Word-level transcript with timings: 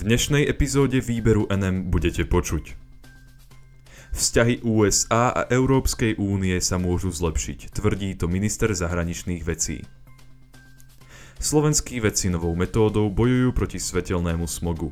V 0.00 0.08
dnešnej 0.08 0.48
epizóde 0.48 0.96
výberu 1.04 1.44
NM 1.52 1.92
budete 1.92 2.24
počuť. 2.24 2.72
Vzťahy 4.16 4.64
USA 4.64 5.28
a 5.28 5.44
Európskej 5.44 6.16
únie 6.16 6.56
sa 6.64 6.80
môžu 6.80 7.12
zlepšiť, 7.12 7.68
tvrdí 7.68 8.16
to 8.16 8.24
minister 8.24 8.72
zahraničných 8.72 9.44
vecí. 9.44 9.84
Slovenskí 11.36 12.00
vedci 12.00 12.32
novou 12.32 12.56
metódou 12.56 13.12
bojujú 13.12 13.52
proti 13.52 13.76
svetelnému 13.76 14.48
smogu. 14.48 14.88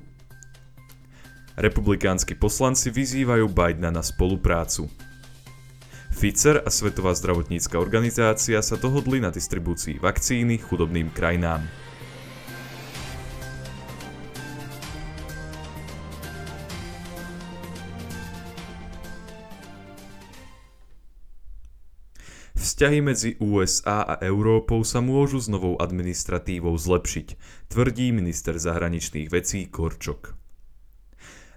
Republikánsky 1.57 2.37
poslanci 2.37 2.93
vyzývajú 2.93 3.49
Bidena 3.49 3.89
na 3.89 4.05
spoluprácu. 4.05 4.93
Pfizer 6.13 6.61
a 6.61 6.69
Svetová 6.69 7.17
zdravotnícka 7.17 7.81
organizácia 7.81 8.61
sa 8.61 8.77
dohodli 8.77 9.25
na 9.25 9.33
distribúcii 9.33 10.05
vakcíny 10.05 10.61
chudobným 10.61 11.09
krajinám. 11.17 11.65
Vzťahy 22.79 23.03
medzi 23.03 23.35
USA 23.43 24.07
a 24.07 24.23
Európou 24.23 24.87
sa 24.87 25.03
môžu 25.03 25.43
s 25.43 25.51
novou 25.51 25.75
administratívou 25.83 26.79
zlepšiť, 26.79 27.35
tvrdí 27.75 28.15
minister 28.15 28.55
zahraničných 28.55 29.35
vecí 29.35 29.67
Korčok. 29.67 30.39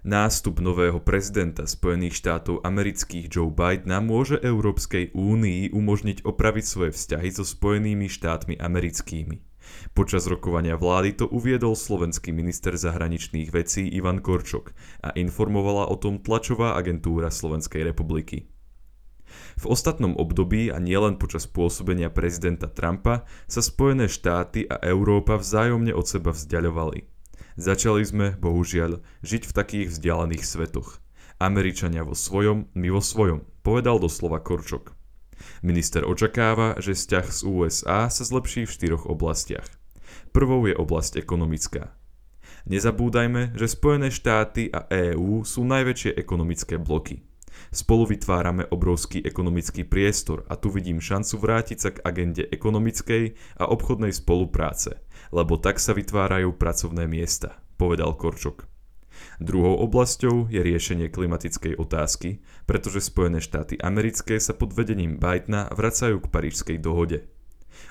Nástup 0.02 0.58
nového 0.58 0.98
prezidenta 0.98 1.62
Spojených 1.70 2.18
štátov 2.18 2.66
amerických 2.66 3.30
Joe 3.30 3.54
Bidena 3.54 4.02
môže 4.02 4.34
Európskej 4.34 5.14
únii 5.14 5.70
umožniť 5.70 6.26
opraviť 6.26 6.64
svoje 6.66 6.90
vzťahy 6.90 7.30
so 7.30 7.46
Spojenými 7.46 8.10
štátmi 8.10 8.58
americkými. 8.58 9.46
Počas 9.94 10.26
rokovania 10.26 10.74
vlády 10.74 11.22
to 11.22 11.30
uviedol 11.30 11.78
slovenský 11.78 12.34
minister 12.34 12.74
zahraničných 12.74 13.54
vecí 13.54 13.86
Ivan 13.94 14.26
Korčok 14.26 14.74
a 15.06 15.14
informovala 15.14 15.86
o 15.86 15.94
tom 15.94 16.18
tlačová 16.18 16.74
agentúra 16.74 17.30
Slovenskej 17.30 17.86
republiky. 17.86 18.51
V 19.60 19.64
ostatnom 19.68 20.16
období 20.16 20.72
a 20.72 20.80
nielen 20.80 21.20
počas 21.20 21.48
pôsobenia 21.48 22.08
prezidenta 22.08 22.68
Trumpa 22.68 23.28
sa 23.46 23.60
Spojené 23.60 24.08
štáty 24.08 24.66
a 24.66 24.80
Európa 24.80 25.38
vzájomne 25.38 25.92
od 25.92 26.06
seba 26.08 26.32
vzdialovali. 26.32 27.08
Začali 27.60 28.02
sme, 28.02 28.26
bohužiaľ, 28.40 29.04
žiť 29.20 29.42
v 29.48 29.52
takých 29.52 29.86
vzdialených 29.92 30.44
svetoch. 30.44 31.04
Američania 31.36 32.06
vo 32.06 32.16
svojom, 32.16 32.72
my 32.72 32.88
vo 32.88 33.02
svojom, 33.04 33.44
povedal 33.60 34.00
doslova 34.00 34.40
Korčok. 34.40 34.96
Minister 35.60 36.06
očakáva, 36.06 36.78
že 36.78 36.94
vzťah 36.94 37.26
z 37.28 37.40
USA 37.44 38.00
sa 38.06 38.22
zlepší 38.24 38.64
v 38.64 38.74
štyroch 38.74 39.04
oblastiach. 39.10 39.66
Prvou 40.30 40.64
je 40.70 40.74
oblasť 40.76 41.18
ekonomická. 41.18 41.92
Nezabúdajme, 42.70 43.58
že 43.58 43.66
Spojené 43.66 44.14
štáty 44.14 44.70
a 44.70 44.86
EÚ 44.86 45.42
sú 45.42 45.66
najväčšie 45.66 46.14
ekonomické 46.14 46.78
bloky. 46.78 47.26
Spolu 47.70 48.08
vytvárame 48.10 48.68
obrovský 48.68 49.24
ekonomický 49.24 49.84
priestor 49.84 50.44
a 50.48 50.56
tu 50.56 50.68
vidím 50.68 51.00
šancu 51.00 51.34
vrátiť 51.40 51.78
sa 51.78 51.90
k 51.92 52.02
agende 52.04 52.44
ekonomickej 52.48 53.36
a 53.60 53.64
obchodnej 53.68 54.12
spolupráce, 54.12 55.00
lebo 55.30 55.56
tak 55.56 55.80
sa 55.80 55.96
vytvárajú 55.96 56.54
pracovné 56.56 57.08
miesta, 57.08 57.60
povedal 57.80 58.16
Korčok. 58.16 58.68
Druhou 59.38 59.78
oblasťou 59.84 60.48
je 60.48 60.60
riešenie 60.62 61.12
klimatickej 61.12 61.76
otázky, 61.76 62.40
pretože 62.64 63.04
Spojené 63.04 63.38
štáty 63.44 63.76
americké 63.78 64.40
sa 64.40 64.56
pod 64.56 64.72
vedením 64.72 65.20
Bidena 65.20 65.68
vracajú 65.70 66.22
k 66.22 66.30
Parížskej 66.32 66.78
dohode. 66.80 67.28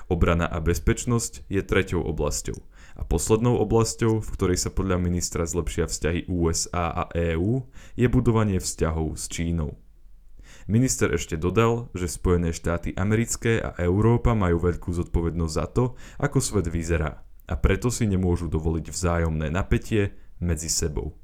Obrana 0.06 0.46
a 0.46 0.58
bezpečnosť 0.62 1.46
je 1.50 1.60
treťou 1.62 2.02
oblasťou– 2.02 2.58
a 2.96 3.02
poslednou 3.04 3.56
oblasťou, 3.62 4.20
v 4.20 4.32
ktorej 4.36 4.58
sa 4.60 4.70
podľa 4.72 5.00
ministra 5.00 5.48
zlepšia 5.48 5.88
vzťahy 5.88 6.28
USA 6.28 6.92
a 6.92 7.04
EÚ, 7.12 7.64
je 7.96 8.06
budovanie 8.08 8.60
vzťahov 8.60 9.16
s 9.16 9.28
Čínou. 9.28 9.78
Minister 10.70 11.10
ešte 11.10 11.34
dodal, 11.34 11.90
že 11.96 12.06
Spojené 12.06 12.54
štáty 12.54 12.94
americké 12.94 13.58
a 13.58 13.74
Európa 13.82 14.36
majú 14.36 14.62
veľkú 14.62 14.94
zodpovednosť 14.94 15.54
za 15.54 15.66
to, 15.66 15.84
ako 16.22 16.38
svet 16.38 16.70
vyzerá 16.70 17.24
a 17.50 17.54
preto 17.58 17.90
si 17.90 18.06
nemôžu 18.06 18.46
dovoliť 18.46 18.86
vzájomné 18.88 19.50
napätie 19.50 20.14
medzi 20.38 20.70
sebou. 20.70 21.18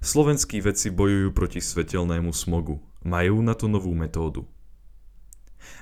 Slovenskí 0.00 0.64
vedci 0.64 0.88
bojujú 0.88 1.28
proti 1.36 1.60
svetelnému 1.60 2.32
smogu. 2.32 2.80
Majú 3.04 3.44
na 3.44 3.52
to 3.52 3.68
novú 3.68 3.92
metódu. 3.92 4.48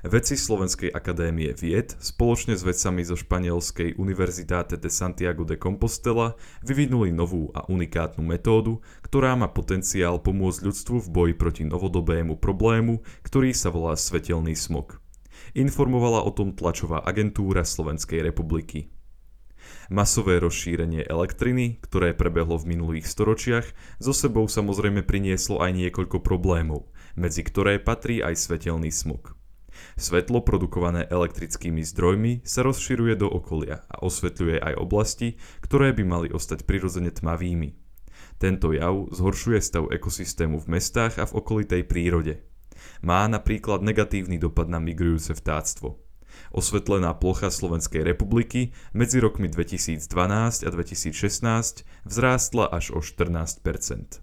Vedci 0.03 0.39
Slovenskej 0.39 0.94
akadémie 0.94 1.50
vied 1.55 1.94
spoločne 1.99 2.55
s 2.55 2.62
vedcami 2.62 3.03
zo 3.03 3.19
španielskej 3.19 3.99
Universitate 3.99 4.78
de 4.78 4.91
Santiago 4.91 5.43
de 5.43 5.59
Compostela 5.59 6.39
vyvinuli 6.62 7.11
novú 7.11 7.50
a 7.55 7.66
unikátnu 7.66 8.22
metódu, 8.22 8.78
ktorá 9.03 9.34
má 9.34 9.50
potenciál 9.50 10.22
pomôcť 10.22 10.66
ľudstvu 10.66 10.97
v 11.03 11.09
boji 11.09 11.34
proti 11.34 11.62
novodobému 11.66 12.39
problému, 12.39 13.03
ktorý 13.27 13.55
sa 13.55 13.71
volá 13.71 13.94
svetelný 13.94 14.55
smog. 14.59 14.99
Informovala 15.55 16.27
o 16.27 16.31
tom 16.34 16.53
tlačová 16.53 17.03
agentúra 17.06 17.62
Slovenskej 17.62 18.21
republiky. 18.21 18.91
Masové 19.89 20.41
rozšírenie 20.41 21.09
elektriny, 21.09 21.81
ktoré 21.84 22.12
prebehlo 22.12 22.60
v 22.60 22.77
minulých 22.77 23.09
storočiach, 23.09 23.66
so 24.00 24.12
sebou 24.12 24.49
samozrejme 24.49 25.05
prinieslo 25.05 25.60
aj 25.60 25.72
niekoľko 25.77 26.21
problémov, 26.21 26.89
medzi 27.16 27.41
ktoré 27.45 27.81
patrí 27.81 28.21
aj 28.21 28.37
svetelný 28.37 28.93
smog. 28.93 29.38
Svetlo 29.99 30.47
produkované 30.47 31.11
elektrickými 31.11 31.83
zdrojmi 31.83 32.47
sa 32.47 32.62
rozširuje 32.62 33.19
do 33.19 33.27
okolia 33.27 33.83
a 33.91 34.03
osvetľuje 34.06 34.62
aj 34.62 34.75
oblasti, 34.78 35.34
ktoré 35.59 35.91
by 35.91 36.05
mali 36.06 36.28
ostať 36.31 36.62
prirodzene 36.62 37.11
tmavými. 37.11 37.75
Tento 38.39 38.71
jav 38.71 39.11
zhoršuje 39.11 39.59
stav 39.59 39.91
ekosystému 39.91 40.62
v 40.62 40.78
mestách 40.78 41.19
a 41.19 41.27
v 41.27 41.34
okolitej 41.43 41.83
prírode. 41.91 42.47
Má 43.03 43.27
napríklad 43.27 43.83
negatívny 43.83 44.39
dopad 44.39 44.71
na 44.71 44.78
migrujúce 44.78 45.34
vtáctvo. 45.34 45.99
Osvetlená 46.55 47.19
plocha 47.19 47.50
Slovenskej 47.50 48.06
republiky 48.06 48.71
medzi 48.95 49.19
rokmi 49.19 49.50
2012 49.50 50.06
a 50.62 50.69
2016 50.71 51.83
vzrástla 52.06 52.71
až 52.71 52.95
o 52.95 53.03
14% 53.03 54.22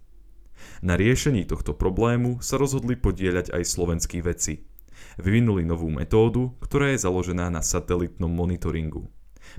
Na 0.80 0.96
riešení 0.96 1.44
tohto 1.44 1.76
problému 1.76 2.40
sa 2.40 2.56
rozhodli 2.56 2.96
podieľať 2.96 3.52
aj 3.52 3.64
slovenskí 3.68 4.24
vedci– 4.24 4.64
vyvinuli 5.20 5.64
novú 5.64 5.88
metódu, 5.92 6.56
ktorá 6.60 6.94
je 6.96 7.04
založená 7.04 7.52
na 7.52 7.62
satelitnom 7.64 8.32
monitoringu. 8.32 9.08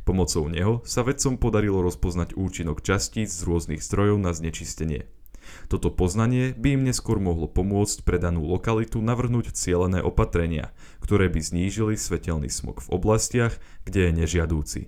Pomocou 0.02 0.50
neho 0.50 0.82
sa 0.82 1.06
vedcom 1.06 1.38
podarilo 1.38 1.80
rozpoznať 1.82 2.34
účinok 2.34 2.82
častíc 2.82 3.30
z 3.30 3.46
rôznych 3.46 3.80
zdrojov 3.82 4.18
na 4.18 4.34
znečistenie. 4.34 5.06
Toto 5.70 5.94
poznanie 5.94 6.58
by 6.58 6.74
im 6.74 6.82
neskôr 6.90 7.22
mohlo 7.22 7.46
pomôcť 7.46 8.02
pre 8.02 8.18
danú 8.18 8.42
lokalitu 8.50 8.98
navrhnúť 8.98 9.54
cielené 9.54 10.02
opatrenia, 10.02 10.74
ktoré 10.98 11.30
by 11.30 11.38
znížili 11.38 11.94
svetelný 11.94 12.50
smog 12.50 12.82
v 12.82 12.90
oblastiach, 12.90 13.54
kde 13.86 14.10
je 14.10 14.12
nežiadúci. 14.26 14.80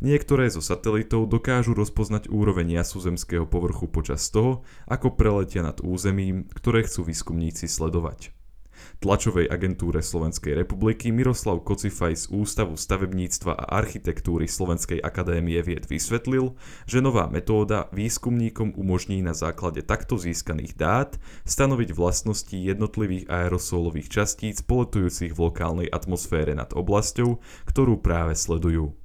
Niektoré 0.00 0.48
zo 0.48 0.64
satelitov 0.64 1.28
dokážu 1.28 1.76
rozpoznať 1.76 2.32
úroveň 2.32 2.80
jasu 2.80 3.04
zemského 3.04 3.44
povrchu 3.44 3.88
počas 3.88 4.26
toho, 4.32 4.64
ako 4.88 5.12
preletia 5.12 5.60
nad 5.60 5.80
územím, 5.84 6.48
ktoré 6.56 6.84
chcú 6.88 7.08
výskumníci 7.08 7.68
sledovať 7.68 8.32
tlačovej 8.98 9.46
agentúre 9.52 10.00
Slovenskej 10.00 10.56
republiky 10.58 11.12
Miroslav 11.12 11.62
Kocifaj 11.62 12.14
z 12.16 12.24
Ústavu 12.32 12.74
stavebníctva 12.74 13.52
a 13.54 13.64
architektúry 13.78 14.50
Slovenskej 14.50 14.98
akadémie 15.02 15.60
vied 15.60 15.86
vysvetlil, 15.86 16.56
že 16.88 17.04
nová 17.04 17.28
metóda 17.28 17.92
výskumníkom 17.92 18.74
umožní 18.74 19.20
na 19.20 19.36
základe 19.36 19.84
takto 19.84 20.16
získaných 20.16 20.74
dát 20.74 21.10
stanoviť 21.44 21.94
vlastnosti 21.94 22.56
jednotlivých 22.56 23.28
aerosolových 23.28 24.08
častíc 24.08 24.64
poletujúcich 24.64 25.36
v 25.36 25.42
lokálnej 25.42 25.88
atmosfére 25.92 26.56
nad 26.56 26.72
oblasťou, 26.72 27.38
ktorú 27.68 28.00
práve 28.00 28.32
sledujú. 28.34 29.03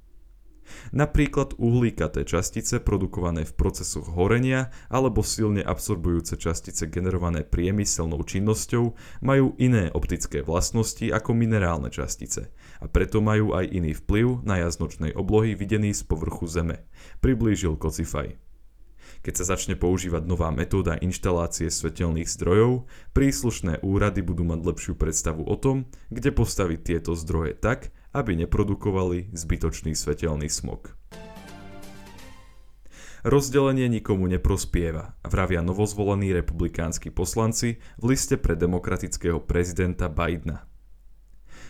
Napríklad 0.90 1.54
uhlíkaté 1.56 2.26
častice 2.26 2.82
produkované 2.82 3.46
v 3.46 3.52
procesoch 3.54 4.10
horenia 4.12 4.74
alebo 4.90 5.22
silne 5.22 5.62
absorbujúce 5.62 6.36
častice 6.36 6.90
generované 6.90 7.46
priemyselnou 7.46 8.22
činnosťou 8.26 8.84
majú 9.22 9.54
iné 9.60 9.88
optické 9.94 10.42
vlastnosti 10.42 11.06
ako 11.06 11.30
minerálne 11.32 11.88
častice 11.92 12.50
a 12.80 12.86
preto 12.90 13.22
majú 13.22 13.54
aj 13.54 13.70
iný 13.70 13.94
vplyv 13.94 14.42
na 14.42 14.60
jaznočnej 14.64 15.14
oblohy 15.14 15.54
videný 15.54 15.94
z 15.94 16.02
povrchu 16.06 16.48
Zeme, 16.48 16.86
priblížil 17.20 17.76
Kocifaj. 17.76 18.40
Keď 19.20 19.34
sa 19.36 19.44
začne 19.56 19.76
používať 19.76 20.24
nová 20.24 20.48
metóda 20.48 20.96
inštalácie 20.96 21.68
svetelných 21.68 22.30
zdrojov, 22.30 22.88
príslušné 23.12 23.84
úrady 23.84 24.24
budú 24.24 24.48
mať 24.48 24.60
lepšiu 24.64 24.94
predstavu 24.96 25.44
o 25.44 25.56
tom, 25.60 25.84
kde 26.08 26.32
postaviť 26.32 26.80
tieto 26.80 27.12
zdroje 27.12 27.52
tak, 27.58 27.92
aby 28.10 28.34
neprodukovali 28.46 29.30
zbytočný 29.32 29.94
svetelný 29.94 30.50
smog. 30.50 30.94
Rozdelenie 33.20 33.92
nikomu 33.92 34.32
neprospieva, 34.32 35.12
vravia 35.28 35.60
novozvolení 35.60 36.32
republikánsky 36.32 37.12
poslanci 37.12 37.76
v 38.00 38.04
liste 38.16 38.40
pre 38.40 38.56
demokratického 38.56 39.44
prezidenta 39.44 40.08
Bidena. 40.08 40.64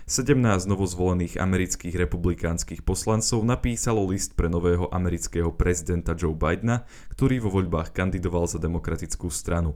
17 0.06 0.66
novozvolených 0.70 1.42
amerických 1.42 1.94
republikánskych 2.06 2.87
poslancov 2.87 3.42
napísalo 3.42 4.06
list 4.06 4.38
pre 4.38 4.46
nového 4.46 4.90
amerického 4.94 5.50
prezidenta 5.50 6.14
Joe 6.14 6.38
Bidena, 6.38 6.87
ktorý 7.14 7.42
vo 7.42 7.50
voľbách 7.50 7.94
kandidoval 7.94 8.46
za 8.46 8.62
demokratickú 8.62 9.26
stranu. 9.26 9.75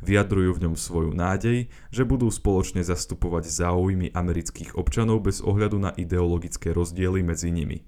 Vyjadrujú 0.00 0.56
v 0.56 0.62
ňom 0.68 0.74
svoju 0.74 1.12
nádej, 1.12 1.68
že 1.92 2.08
budú 2.08 2.32
spoločne 2.32 2.80
zastupovať 2.80 3.48
záujmy 3.50 4.12
amerických 4.16 4.76
občanov 4.78 5.28
bez 5.28 5.44
ohľadu 5.44 5.76
na 5.78 5.90
ideologické 5.96 6.72
rozdiely 6.72 7.20
medzi 7.20 7.52
nimi. 7.52 7.84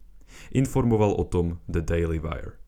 Informoval 0.52 1.16
o 1.16 1.24
tom 1.28 1.60
The 1.68 1.84
Daily 1.84 2.20
Wire. 2.20 2.62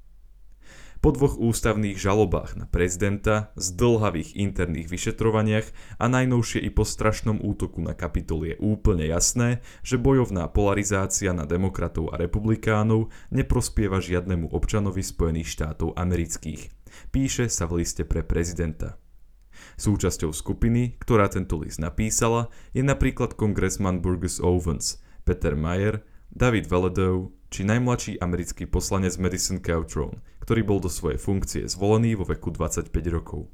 Po 1.04 1.12
dvoch 1.12 1.36
ústavných 1.36 2.00
žalobách 2.00 2.56
na 2.56 2.64
prezidenta, 2.64 3.52
zdlhavých 3.60 4.40
interných 4.40 4.88
vyšetrovaniach 4.88 5.68
a 6.00 6.08
najnovšie 6.08 6.64
i 6.64 6.72
po 6.72 6.88
strašnom 6.88 7.44
útoku 7.44 7.84
na 7.84 7.92
kapitol 7.92 8.48
je 8.48 8.56
úplne 8.56 9.04
jasné, 9.04 9.60
že 9.84 10.00
bojovná 10.00 10.48
polarizácia 10.48 11.36
na 11.36 11.44
demokratov 11.44 12.08
a 12.08 12.16
republikánov 12.16 13.12
neprospieva 13.28 14.00
žiadnemu 14.00 14.48
občanovi 14.48 15.04
Spojených 15.04 15.52
štátov 15.52 15.92
amerických. 15.92 16.72
Píše 17.12 17.52
sa 17.52 17.68
v 17.68 17.84
liste 17.84 18.08
pre 18.08 18.24
prezidenta. 18.24 18.96
Súčasťou 19.80 20.34
skupiny, 20.34 20.98
ktorá 21.00 21.30
tento 21.30 21.58
list 21.60 21.82
napísala, 21.82 22.52
je 22.76 22.82
napríklad 22.84 23.38
kongresman 23.38 24.04
Burgess 24.04 24.38
Owens, 24.38 25.02
Peter 25.24 25.56
Mayer, 25.56 26.04
David 26.34 26.66
Veledow 26.66 27.30
či 27.54 27.62
najmladší 27.62 28.18
americký 28.18 28.66
poslanec 28.66 29.14
Madison 29.22 29.62
Cawthron, 29.62 30.18
ktorý 30.42 30.66
bol 30.66 30.82
do 30.82 30.90
svojej 30.90 31.22
funkcie 31.22 31.62
zvolený 31.70 32.18
vo 32.18 32.26
veku 32.26 32.50
25 32.50 32.90
rokov. 33.14 33.46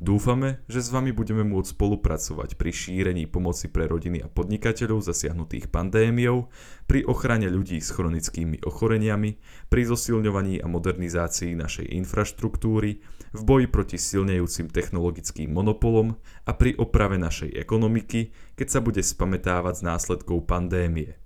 Dúfame, 0.00 0.64
že 0.64 0.80
s 0.80 0.88
vami 0.88 1.12
budeme 1.12 1.44
môcť 1.44 1.76
spolupracovať 1.76 2.56
pri 2.56 2.72
šírení 2.72 3.28
pomoci 3.28 3.68
pre 3.68 3.84
rodiny 3.84 4.24
a 4.24 4.32
podnikateľov 4.32 5.04
zasiahnutých 5.04 5.68
pandémiou, 5.68 6.48
pri 6.88 7.04
ochrane 7.04 7.52
ľudí 7.52 7.76
s 7.84 7.92
chronickými 7.92 8.64
ochoreniami, 8.64 9.36
pri 9.68 9.82
zosilňovaní 9.84 10.64
a 10.64 10.66
modernizácii 10.72 11.52
našej 11.52 11.92
infraštruktúry, 12.00 13.04
v 13.36 13.42
boji 13.44 13.68
proti 13.68 14.00
silnejúcim 14.00 14.72
technologickým 14.72 15.52
monopolom 15.52 16.16
a 16.48 16.56
pri 16.56 16.80
oprave 16.80 17.20
našej 17.20 17.52
ekonomiky, 17.60 18.32
keď 18.56 18.66
sa 18.72 18.80
bude 18.80 19.04
spametávať 19.04 19.84
z 19.84 19.86
následkov 19.86 20.48
pandémie. 20.48 21.20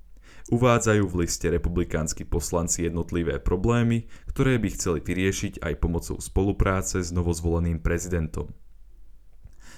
Uvádzajú 0.51 1.07
v 1.07 1.19
liste 1.23 1.47
republikánsky 1.47 2.27
poslanci 2.27 2.91
jednotlivé 2.91 3.39
problémy, 3.39 4.11
ktoré 4.35 4.59
by 4.59 4.69
chceli 4.75 4.99
vyriešiť 4.99 5.63
aj 5.63 5.75
pomocou 5.79 6.19
spolupráce 6.19 7.07
s 7.07 7.15
novozvoleným 7.15 7.79
prezidentom. 7.79 8.51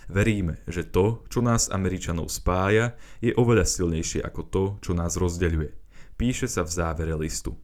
Veríme, 0.06 0.62
že 0.70 0.87
to, 0.87 1.26
čo 1.26 1.43
nás 1.43 1.67
Američanov 1.67 2.31
spája, 2.31 2.94
je 3.19 3.35
oveľa 3.35 3.67
silnejšie 3.67 4.23
ako 4.23 4.43
to, 4.47 4.62
čo 4.82 4.93
nás 4.94 5.19
rozdeľuje. 5.19 5.75
Píše 6.14 6.47
sa 6.47 6.62
v 6.62 6.70
závere 6.70 7.14
listu. 7.19 7.58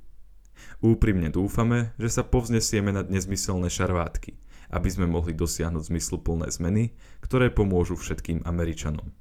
Úprimne 0.83 1.31
dúfame, 1.31 1.95
že 1.99 2.11
sa 2.11 2.27
povznesieme 2.27 2.91
nad 2.91 3.07
nezmyselné 3.07 3.71
šarvátky, 3.71 4.35
aby 4.75 4.89
sme 4.91 5.07
mohli 5.07 5.39
dosiahnuť 5.39 5.87
zmysluplné 5.87 6.51
zmeny, 6.51 6.99
ktoré 7.23 7.55
pomôžu 7.55 7.95
všetkým 7.95 8.43
Američanom. 8.43 9.15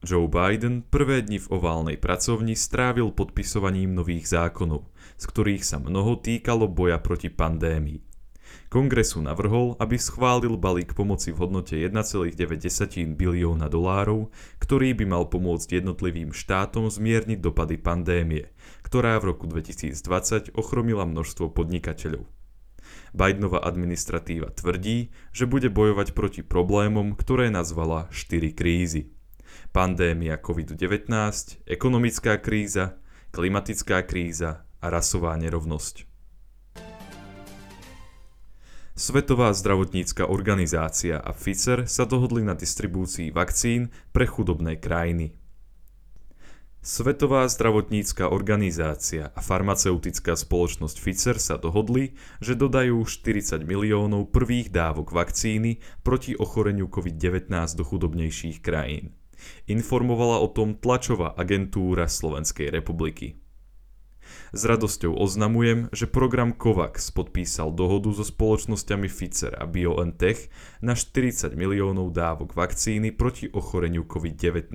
Joe 0.00 0.28
Biden 0.32 0.80
prvé 0.88 1.20
dni 1.20 1.40
v 1.40 1.50
oválnej 1.52 1.96
pracovni 2.00 2.56
strávil 2.56 3.12
podpisovaním 3.12 3.92
nových 3.92 4.32
zákonov, 4.32 4.88
z 5.20 5.24
ktorých 5.28 5.60
sa 5.64 5.76
mnoho 5.76 6.16
týkalo 6.20 6.68
boja 6.68 6.96
proti 7.00 7.28
pandémii. 7.28 8.09
Kongresu 8.70 9.18
navrhol, 9.18 9.74
aby 9.82 9.98
schválil 9.98 10.54
balík 10.54 10.94
pomoci 10.94 11.34
v 11.34 11.42
hodnote 11.42 11.74
1,9 11.74 12.38
bilióna 13.18 13.66
dolárov, 13.66 14.30
ktorý 14.62 14.94
by 14.94 15.10
mal 15.10 15.26
pomôcť 15.26 15.82
jednotlivým 15.82 16.30
štátom 16.30 16.86
zmierniť 16.86 17.42
dopady 17.42 17.82
pandémie, 17.82 18.54
ktorá 18.86 19.18
v 19.18 19.34
roku 19.34 19.50
2020 19.50 20.54
ochromila 20.54 21.02
množstvo 21.02 21.50
podnikateľov. 21.50 22.30
Bidenova 23.10 23.58
administratíva 23.66 24.54
tvrdí, 24.54 25.10
že 25.34 25.50
bude 25.50 25.66
bojovať 25.66 26.14
proti 26.14 26.46
problémom, 26.46 27.18
ktoré 27.18 27.50
nazvala 27.50 28.06
4 28.14 28.54
krízy 28.54 29.10
pandémia 29.74 30.38
COVID-19, 30.38 31.10
ekonomická 31.66 32.38
kríza, 32.38 32.98
klimatická 33.34 34.02
kríza 34.06 34.66
a 34.78 34.86
rasová 34.90 35.34
nerovnosť. 35.38 36.09
Svetová 39.00 39.48
zdravotnícka 39.56 40.28
organizácia 40.28 41.16
a 41.16 41.32
Pfizer 41.32 41.88
sa 41.88 42.04
dohodli 42.04 42.44
na 42.44 42.52
distribúcii 42.52 43.32
vakcín 43.32 43.88
pre 44.12 44.28
chudobné 44.28 44.76
krajiny. 44.76 45.32
Svetová 46.84 47.48
zdravotnícka 47.48 48.28
organizácia 48.28 49.32
a 49.32 49.40
farmaceutická 49.40 50.36
spoločnosť 50.36 51.00
Pfizer 51.00 51.40
sa 51.40 51.56
dohodli, 51.56 52.12
že 52.44 52.52
dodajú 52.52 53.00
40 53.08 53.64
miliónov 53.64 54.36
prvých 54.36 54.68
dávok 54.68 55.16
vakcíny 55.16 55.80
proti 56.04 56.36
ochoreniu 56.36 56.84
COVID-19 56.92 57.48
do 57.80 57.88
chudobnejších 57.88 58.60
krajín. 58.60 59.16
Informovala 59.64 60.44
o 60.44 60.48
tom 60.52 60.76
tlačová 60.76 61.32
agentúra 61.40 62.04
Slovenskej 62.04 62.68
republiky. 62.68 63.40
S 64.50 64.62
radosťou 64.66 65.14
oznamujem, 65.14 65.90
že 65.94 66.10
program 66.10 66.56
COVAX 66.56 67.14
podpísal 67.14 67.70
dohodu 67.70 68.10
so 68.10 68.26
spoločnosťami 68.26 69.06
Pfizer 69.06 69.54
a 69.54 69.64
BioNTech 69.64 70.50
na 70.82 70.98
40 70.98 71.54
miliónov 71.54 72.10
dávok 72.10 72.54
vakcíny 72.58 73.14
proti 73.14 73.46
ochoreniu 73.50 74.08
COVID-19, 74.08 74.74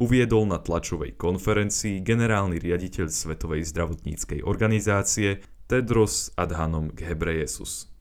uviedol 0.00 0.48
na 0.48 0.62
tlačovej 0.62 1.16
konferencii 1.20 2.00
generálny 2.00 2.56
riaditeľ 2.58 3.12
Svetovej 3.12 3.68
zdravotníckej 3.68 4.42
organizácie 4.44 5.44
Tedros 5.64 6.32
Adhanom 6.36 6.92
Ghebreyesus. 6.92 7.94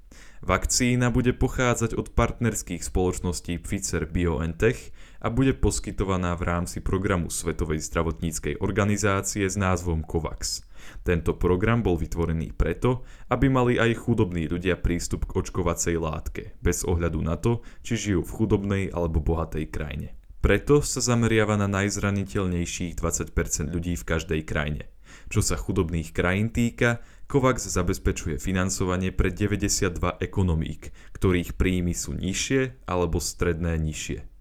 Vakcína 0.43 1.07
bude 1.07 1.31
pochádzať 1.31 1.95
od 1.95 2.11
partnerských 2.11 2.83
spoločností 2.83 3.63
Pfizer 3.63 4.03
BioNTech 4.03 4.91
a 5.23 5.31
bude 5.31 5.55
poskytovaná 5.55 6.35
v 6.35 6.43
rámci 6.43 6.83
programu 6.83 7.31
Svetovej 7.31 7.79
zdravotníckej 7.79 8.59
organizácie 8.59 9.47
s 9.47 9.55
názvom 9.55 10.03
COVAX. 10.03 10.67
Tento 11.03 11.35
program 11.35 11.83
bol 11.83 11.99
vytvorený 11.99 12.55
preto, 12.55 13.03
aby 13.29 13.51
mali 13.51 13.75
aj 13.75 14.07
chudobní 14.07 14.47
ľudia 14.47 14.79
prístup 14.79 15.27
k 15.27 15.43
očkovacej 15.43 15.95
látke, 15.99 16.55
bez 16.63 16.87
ohľadu 16.87 17.19
na 17.23 17.35
to, 17.35 17.61
či 17.83 17.95
žijú 17.99 18.21
v 18.23 18.33
chudobnej 18.35 18.83
alebo 18.91 19.23
bohatej 19.23 19.67
krajine. 19.69 20.15
Preto 20.43 20.83
sa 20.83 20.99
zameriava 20.99 21.55
na 21.55 21.71
najzraniteľnejších 21.71 22.99
20% 22.99 23.71
ľudí 23.71 23.95
v 23.95 24.03
každej 24.03 24.41
krajine. 24.43 24.91
Čo 25.31 25.39
sa 25.39 25.55
chudobných 25.55 26.11
krajín 26.11 26.51
týka, 26.51 26.99
COVAX 27.31 27.71
zabezpečuje 27.71 28.35
financovanie 28.37 29.15
pre 29.15 29.31
92 29.31 30.19
ekonomík, 30.19 30.91
ktorých 31.15 31.55
príjmy 31.55 31.95
sú 31.95 32.11
nižšie 32.11 32.83
alebo 32.83 33.23
stredné 33.23 33.79
nižšie. 33.79 34.32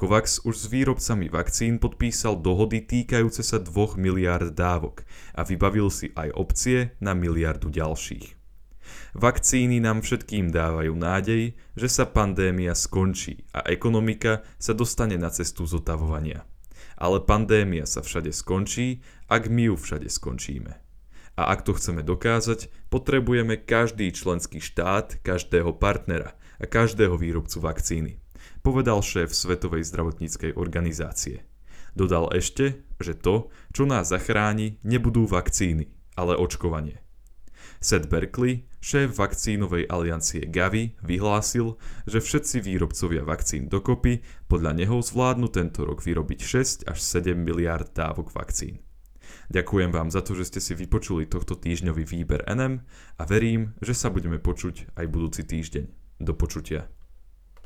COVAX 0.00 0.48
už 0.48 0.56
s 0.56 0.66
výrobcami 0.72 1.28
vakcín 1.28 1.76
podpísal 1.76 2.40
dohody 2.40 2.80
týkajúce 2.80 3.44
sa 3.44 3.60
2 3.60 4.00
miliárd 4.00 4.56
dávok 4.56 5.04
a 5.36 5.44
vybavil 5.44 5.92
si 5.92 6.08
aj 6.16 6.32
opcie 6.32 6.96
na 7.04 7.12
miliardu 7.12 7.68
ďalších. 7.68 8.40
Vakcíny 9.14 9.82
nám 9.82 10.06
všetkým 10.06 10.54
dávajú 10.54 10.94
nádej, 10.94 11.58
že 11.74 11.88
sa 11.90 12.06
pandémia 12.06 12.78
skončí 12.78 13.42
a 13.50 13.66
ekonomika 13.66 14.46
sa 14.56 14.70
dostane 14.74 15.18
na 15.18 15.30
cestu 15.34 15.66
zotavovania. 15.66 16.46
Ale 17.00 17.24
pandémia 17.24 17.88
sa 17.88 18.04
všade 18.04 18.30
skončí, 18.30 19.02
ak 19.26 19.48
my 19.50 19.72
ju 19.72 19.76
všade 19.76 20.08
skončíme. 20.08 20.78
A 21.40 21.42
ak 21.56 21.64
to 21.64 21.72
chceme 21.72 22.04
dokázať, 22.04 22.68
potrebujeme 22.92 23.56
každý 23.56 24.12
členský 24.12 24.60
štát, 24.60 25.24
každého 25.24 25.72
partnera 25.72 26.36
a 26.60 26.68
každého 26.68 27.16
výrobcu 27.16 27.58
vakcíny 27.64 28.19
povedal 28.60 29.00
šéf 29.04 29.32
Svetovej 29.32 29.84
zdravotníckej 29.88 30.56
organizácie. 30.56 31.44
Dodal 31.94 32.30
ešte, 32.34 32.86
že 33.02 33.18
to, 33.18 33.50
čo 33.74 33.88
nás 33.88 34.10
zachráni, 34.10 34.78
nebudú 34.86 35.26
vakcíny, 35.26 35.90
ale 36.14 36.38
očkovanie. 36.38 37.02
Seth 37.80 38.12
Berkeley, 38.12 38.68
šéf 38.84 39.16
vakcínovej 39.16 39.88
aliancie 39.88 40.44
Gavi, 40.44 41.00
vyhlásil, 41.00 41.80
že 42.04 42.20
všetci 42.20 42.60
výrobcovia 42.60 43.24
vakcín 43.24 43.72
dokopy 43.72 44.20
podľa 44.52 44.76
neho 44.76 45.00
zvládnu 45.00 45.48
tento 45.48 45.88
rok 45.88 46.04
vyrobiť 46.04 46.40
6 46.44 46.92
až 46.92 46.98
7 47.00 47.32
miliard 47.40 47.88
dávok 47.96 48.36
vakcín. 48.36 48.84
Ďakujem 49.50 49.90
vám 49.90 50.12
za 50.12 50.22
to, 50.22 50.38
že 50.38 50.52
ste 50.52 50.60
si 50.62 50.72
vypočuli 50.76 51.26
tohto 51.26 51.58
týždňový 51.58 52.04
výber 52.06 52.46
NM 52.46 52.84
a 53.18 53.22
verím, 53.26 53.74
že 53.82 53.96
sa 53.96 54.12
budeme 54.12 54.38
počuť 54.38 54.94
aj 54.94 55.06
budúci 55.10 55.42
týždeň. 55.42 55.84
Do 56.20 56.36
počutia. 56.36 56.99